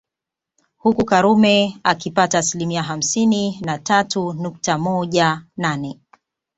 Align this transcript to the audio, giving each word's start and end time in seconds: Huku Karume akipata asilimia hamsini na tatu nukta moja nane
Huku 0.77 1.05
Karume 1.05 1.79
akipata 1.83 2.37
asilimia 2.39 2.83
hamsini 2.83 3.57
na 3.61 3.77
tatu 3.79 4.33
nukta 4.33 4.77
moja 4.77 5.43
nane 5.57 5.99